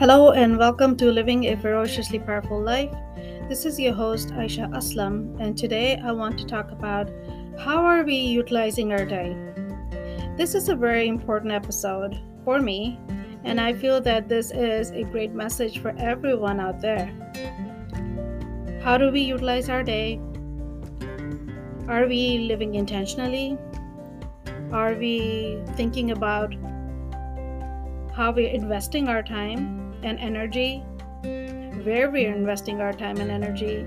[0.00, 2.90] Hello and welcome to Living a Ferociously Powerful Life.
[3.50, 7.10] This is your host Aisha Aslam and today I want to talk about
[7.58, 9.36] how are we utilizing our day.
[10.38, 12.98] This is a very important episode for me
[13.44, 17.12] and I feel that this is a great message for everyone out there.
[18.82, 20.18] How do we utilize our day?
[21.88, 23.58] Are we living intentionally?
[24.72, 26.54] Are we thinking about
[28.14, 30.78] how we're investing our time and energy,
[31.84, 33.82] where we're investing our time and energy,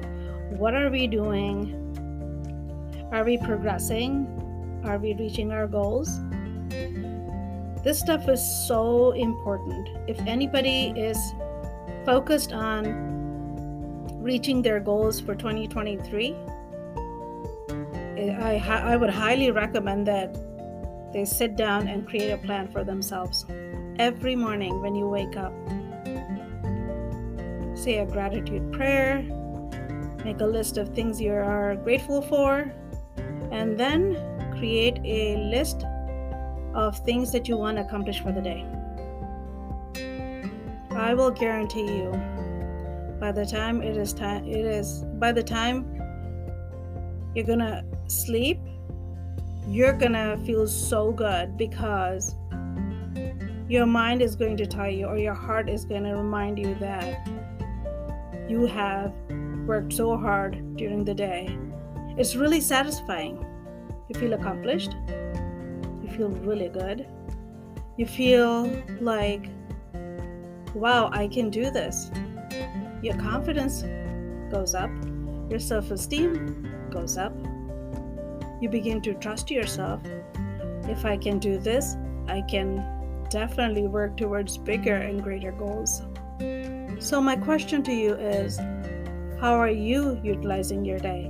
[0.58, 1.80] what are we doing?
[3.12, 4.28] Are we progressing?
[4.86, 6.20] Are we reaching our goals?
[7.84, 9.90] This stuff is so important.
[10.08, 11.18] If anybody is
[12.06, 13.14] focused on
[14.22, 16.36] reaching their goals for 2023,
[18.18, 20.34] eh, I, I would highly recommend that
[21.14, 23.46] they sit down and create a plan for themselves
[24.00, 25.54] every morning when you wake up.
[27.84, 29.24] Say a gratitude prayer,
[30.24, 32.72] make a list of things you are grateful for,
[33.52, 34.16] and then
[34.58, 35.84] create a list
[36.74, 38.66] of things that you want to accomplish for the day.
[40.92, 42.12] I will guarantee you
[43.20, 45.84] by the time it is time it is by the time
[47.36, 48.62] you're going to sleep,
[49.68, 52.34] you're going to feel so good because
[53.68, 56.76] your mind is going to tell you, or your heart is going to remind you
[56.76, 57.28] that
[58.50, 59.14] you have
[59.66, 61.58] worked so hard during the day.
[62.18, 63.44] It's really satisfying.
[64.10, 64.96] You feel accomplished.
[65.08, 67.08] You feel really good.
[67.98, 68.70] You feel
[69.00, 69.50] like,
[70.76, 72.12] wow, I can do this.
[73.02, 73.84] Your confidence
[74.52, 74.92] goes up.
[75.50, 77.34] Your self esteem goes up.
[78.62, 80.02] You begin to trust yourself.
[80.84, 81.96] If I can do this,
[82.28, 82.84] I can
[83.30, 86.02] definitely work towards bigger and greater goals.
[87.04, 88.58] So, my question to you is
[89.42, 91.30] how are you utilizing your day?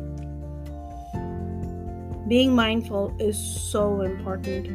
[2.27, 4.67] Being mindful is so important.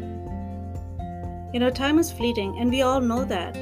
[1.54, 3.54] You know, time is fleeting, and we all know that.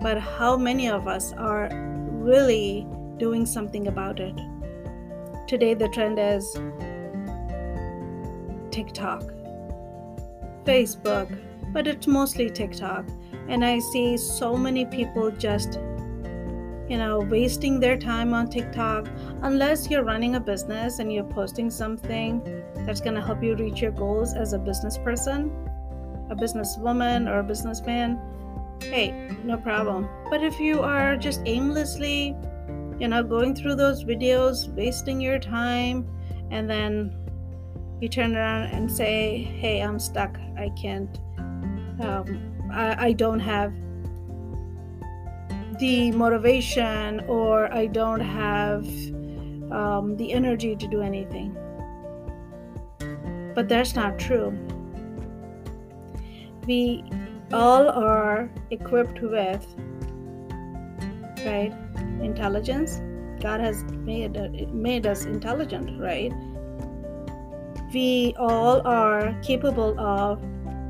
[0.00, 4.38] But how many of us are really doing something about it?
[5.48, 6.56] Today, the trend is
[8.70, 9.24] TikTok,
[10.64, 11.36] Facebook,
[11.72, 13.06] but it's mostly TikTok.
[13.48, 15.80] And I see so many people just,
[16.88, 19.08] you know, wasting their time on TikTok.
[19.42, 23.80] Unless you're running a business and you're posting something that's going to help you reach
[23.80, 25.50] your goals as a business person,
[26.30, 28.20] a businesswoman, or a businessman,
[28.82, 30.08] hey, no problem.
[30.30, 32.36] But if you are just aimlessly,
[32.98, 36.08] you know, going through those videos, wasting your time,
[36.50, 37.16] and then
[38.00, 41.18] you turn around and say, hey, I'm stuck, I can't
[42.00, 43.72] um, I, I don't have
[45.78, 48.84] the motivation or I don't have
[49.70, 51.56] um, the energy to do anything.
[53.54, 54.56] But that's not true.
[56.66, 57.04] We
[57.52, 59.66] all are equipped with
[61.44, 61.72] right
[62.20, 63.00] intelligence.
[63.40, 64.34] God has made
[64.72, 66.32] made us intelligent, right?
[67.92, 70.44] We all are capable of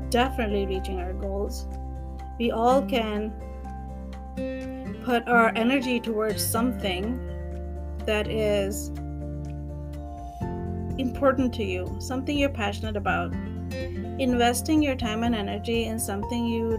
[0.09, 1.67] definitely reaching our goals.
[2.39, 3.33] We all can
[5.07, 7.17] put our energy towards something
[8.05, 8.89] that is
[10.97, 13.31] important to you, something you're passionate about.
[14.19, 16.73] Investing your time and energy in something you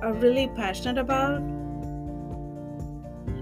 [0.00, 1.42] are really passionate about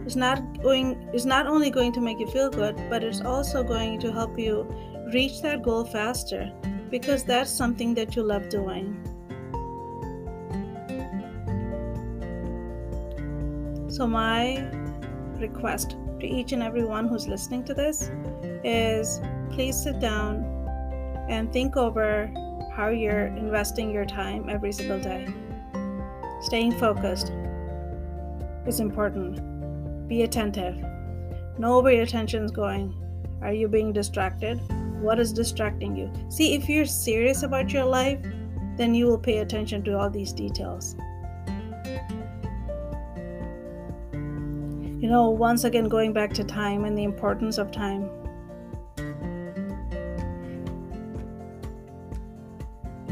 [0.05, 3.63] is not going is not only going to make you feel good, but it's also
[3.63, 4.67] going to help you
[5.13, 6.51] reach that goal faster
[6.91, 9.10] because that's something that you love doing.
[14.01, 14.57] So, my
[15.37, 18.11] request to each and everyone who's listening to this
[18.65, 20.37] is please sit down
[21.29, 22.33] and think over
[22.75, 25.29] how you're investing your time every single day.
[26.41, 27.31] Staying focused
[28.67, 30.09] is important.
[30.09, 30.83] Be attentive.
[31.59, 32.95] Know where your attention is going.
[33.43, 34.63] Are you being distracted?
[35.03, 36.11] What is distracting you?
[36.31, 38.21] See, if you're serious about your life,
[38.79, 40.97] then you will pay attention to all these details.
[45.01, 48.03] You know, once again, going back to time and the importance of time.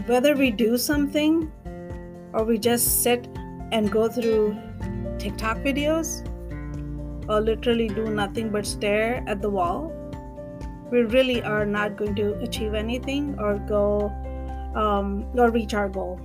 [0.05, 1.50] Whether we do something
[2.35, 3.26] or we just sit
[3.73, 4.55] and go through
[5.19, 6.29] TikTok videos
[7.26, 9.90] or literally do nothing but stare at the wall,
[10.90, 14.12] we really are not going to achieve anything or go
[14.75, 16.20] um, or reach our goal.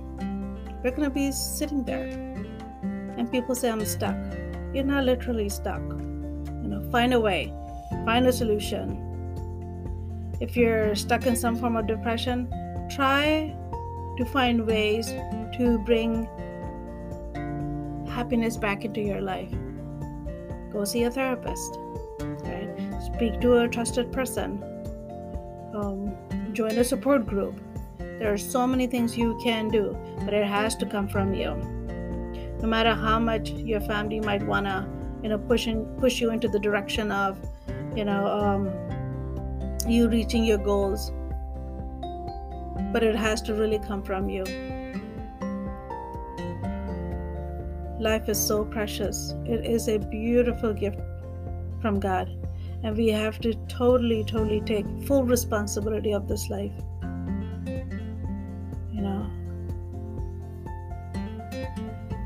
[0.82, 2.08] We're going to be sitting there.
[3.16, 4.43] and people say I'm stuck.
[4.74, 5.82] You're not literally stuck.
[5.82, 7.52] You know, find a way,
[8.04, 9.00] find a solution.
[10.40, 12.48] If you're stuck in some form of depression,
[12.90, 13.56] try
[14.18, 15.06] to find ways
[15.58, 16.28] to bring
[18.08, 19.52] happiness back into your life.
[20.72, 21.78] Go see a therapist.
[22.20, 23.00] Right?
[23.14, 24.60] Speak to a trusted person.
[25.72, 26.16] Um,
[26.52, 27.60] join a support group.
[27.98, 31.73] There are so many things you can do, but it has to come from you.
[32.64, 34.88] No matter how much your family might wanna,
[35.22, 37.36] you know, push in, push you into the direction of,
[37.94, 38.70] you know, um,
[39.86, 41.12] you reaching your goals,
[42.90, 44.44] but it has to really come from you.
[48.00, 49.34] Life is so precious.
[49.44, 51.02] It is a beautiful gift
[51.82, 52.30] from God,
[52.82, 56.72] and we have to totally, totally take full responsibility of this life.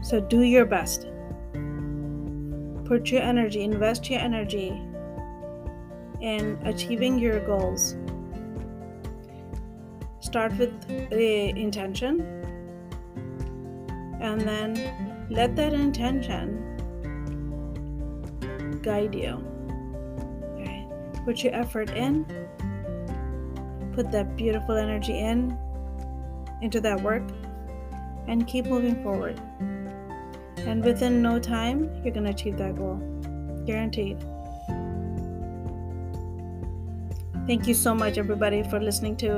[0.09, 1.07] So do your best.
[2.87, 4.69] Put your energy, invest your energy
[6.23, 7.95] in achieving your goals.
[10.21, 10.73] Start with
[11.11, 12.23] the intention
[14.23, 16.57] and then let that intention
[18.81, 19.45] guide you.
[21.27, 22.25] Put your effort in.
[23.93, 25.55] Put that beautiful energy in
[26.63, 27.25] into that work
[28.27, 29.39] and keep moving forward
[30.69, 32.97] and within no time you're going to achieve that goal
[33.67, 34.19] guaranteed
[37.49, 39.31] thank you so much everybody for listening to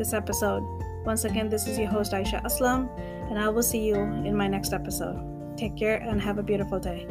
[0.00, 0.62] this episode.
[1.04, 2.88] Once again, this is your host, Aisha Aslam,
[3.28, 5.18] and I will see you in my next episode.
[5.58, 7.06] Take care and have a beautiful day.